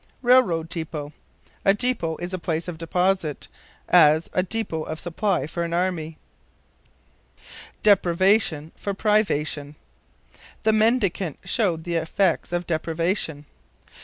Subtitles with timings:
[0.23, 1.13] "Railroad dépôt."
[1.63, 3.47] A dépôt is a place of deposit;
[3.87, 6.17] as, a dépôt of supply for an army.
[7.83, 9.75] Deprivation for Privation.
[10.63, 13.45] "The mendicant showed the effects of deprivation."